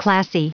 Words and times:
Classy. 0.00 0.48